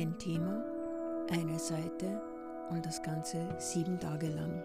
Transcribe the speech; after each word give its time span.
Ein 0.00 0.18
Thema, 0.18 0.64
eine 1.28 1.58
Seite 1.58 2.22
und 2.70 2.86
das 2.86 3.02
Ganze 3.02 3.54
sieben 3.58 4.00
Tage 4.00 4.28
lang. 4.28 4.64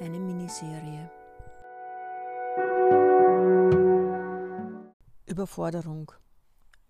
Eine 0.00 0.18
Miniserie. 0.18 1.10
Überforderung. 5.26 6.12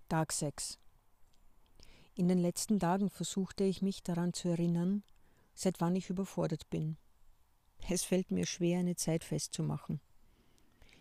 Tag 0.08 0.32
6. 0.32 0.78
In 2.14 2.28
den 2.28 2.38
letzten 2.38 2.78
Tagen 2.78 3.10
versuchte 3.10 3.64
ich 3.64 3.82
mich 3.82 4.04
daran 4.04 4.32
zu 4.34 4.50
erinnern, 4.50 5.02
seit 5.52 5.80
wann 5.80 5.96
ich 5.96 6.10
überfordert 6.10 6.70
bin. 6.70 6.96
Es 7.90 8.04
fällt 8.04 8.30
mir 8.30 8.46
schwer, 8.46 8.78
eine 8.78 8.94
Zeit 8.94 9.24
festzumachen. 9.24 10.00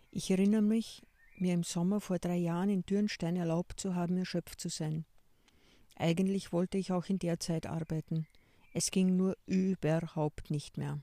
Ich 0.09 0.31
erinnere 0.31 0.63
mich, 0.63 1.05
mir 1.35 1.53
im 1.53 1.61
Sommer 1.61 2.01
vor 2.01 2.17
drei 2.17 2.37
Jahren 2.37 2.71
in 2.71 2.83
Dürnstein 2.83 3.35
erlaubt 3.35 3.79
zu 3.79 3.93
haben, 3.93 4.17
erschöpft 4.17 4.59
zu 4.59 4.69
sein. 4.69 5.05
Eigentlich 5.99 6.53
wollte 6.53 6.77
ich 6.77 6.91
auch 6.91 7.05
in 7.05 7.17
der 7.17 7.39
Zeit 7.39 7.65
arbeiten. 7.65 8.27
Es 8.73 8.91
ging 8.91 9.15
nur 9.15 9.35
überhaupt 9.47 10.51
nicht 10.51 10.77
mehr. 10.77 10.99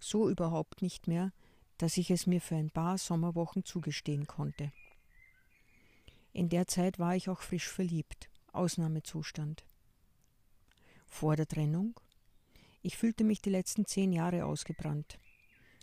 So 0.00 0.28
überhaupt 0.28 0.82
nicht 0.82 1.06
mehr, 1.06 1.32
dass 1.78 1.96
ich 1.96 2.10
es 2.10 2.26
mir 2.26 2.40
für 2.40 2.56
ein 2.56 2.70
paar 2.70 2.98
Sommerwochen 2.98 3.64
zugestehen 3.64 4.26
konnte. 4.26 4.72
In 6.32 6.48
der 6.48 6.66
Zeit 6.66 6.98
war 6.98 7.14
ich 7.14 7.28
auch 7.28 7.40
frisch 7.40 7.68
verliebt, 7.68 8.28
Ausnahmezustand. 8.52 9.64
Vor 11.06 11.36
der 11.36 11.46
Trennung? 11.46 11.94
Ich 12.82 12.96
fühlte 12.96 13.24
mich 13.24 13.40
die 13.40 13.50
letzten 13.50 13.86
zehn 13.86 14.12
Jahre 14.12 14.44
ausgebrannt. 14.44 15.18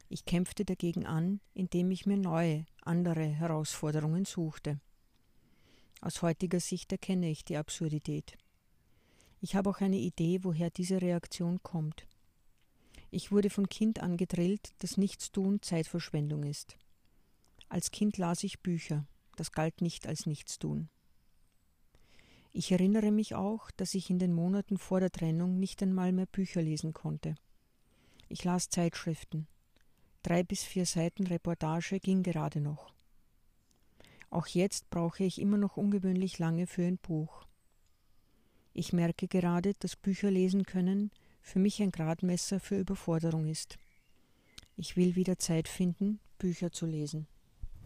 Ich 0.10 0.26
kämpfte 0.26 0.66
dagegen 0.66 1.06
an, 1.06 1.40
indem 1.54 1.92
ich 1.92 2.06
mir 2.06 2.18
neue, 2.18 2.66
andere 2.82 3.26
Herausforderungen 3.26 4.26
suchte. 4.26 4.80
Aus 6.02 6.22
heutiger 6.22 6.60
Sicht 6.60 6.92
erkenne 6.92 7.30
ich 7.30 7.44
die 7.44 7.58
Absurdität. 7.58 8.38
Ich 9.40 9.56
habe 9.56 9.70
auch 9.70 9.82
eine 9.82 9.98
Idee, 9.98 10.44
woher 10.44 10.70
diese 10.70 11.02
Reaktion 11.02 11.62
kommt. 11.64 12.08
Ich 13.10 13.32
wurde 13.32 13.50
von 13.50 13.70
Kind 13.70 14.00
an 14.00 14.18
gedrillt, 14.18 14.74
dass 14.80 14.98
Nichtstun 14.98 15.62
Zeitverschwendung 15.62 16.44
ist. 16.44 16.78
Als 17.70 17.92
Kind 17.92 18.18
las 18.18 18.44
ich 18.44 18.62
Bücher, 18.62 19.06
das 19.36 19.52
galt 19.52 19.82
nicht 19.82 20.08
als 20.08 20.26
Nichtstun. 20.26 20.90
Ich 22.54 22.72
erinnere 22.72 23.12
mich 23.12 23.36
auch, 23.36 23.70
dass 23.72 23.94
ich 23.94 24.10
in 24.10 24.20
den 24.20 24.34
Monaten 24.34 24.78
vor 24.78 25.00
der 25.00 25.12
Trennung 25.12 25.60
nicht 25.60 25.82
einmal 25.84 26.12
mehr 26.12 26.26
Bücher 26.26 26.62
lesen 26.62 26.94
konnte. 26.94 27.36
Ich 28.30 28.44
las 28.44 28.70
Zeitschriften. 28.70 29.48
Drei 30.24 30.44
bis 30.44 30.64
vier 30.64 30.86
Seiten 30.86 31.28
Reportage 31.28 32.00
ging 32.00 32.24
gerade 32.24 32.60
noch. 32.60 32.92
Auch 34.30 34.48
jetzt 34.48 34.90
brauche 34.90 35.24
ich 35.24 35.40
immer 35.40 35.58
noch 35.58 35.78
ungewöhnlich 35.78 36.40
lange 36.40 36.68
für 36.68 36.84
ein 36.84 36.98
Buch. 36.98 37.46
Ich 38.74 38.94
merke 38.94 39.28
gerade, 39.28 39.74
dass 39.80 39.96
Bücher 39.96 40.30
lesen 40.30 40.64
können 40.64 41.12
für 41.42 41.60
mich 41.60 41.82
ein 41.82 41.92
Gradmesser 41.92 42.60
für 42.60 42.78
Überforderung 42.78 43.48
ist. 43.48 43.78
Ich 44.76 44.98
will 44.98 45.16
wieder 45.16 45.40
Zeit 45.40 45.68
finden, 45.68 46.20
Bücher 46.38 46.72
zu 46.72 46.86
lesen. 46.86 47.26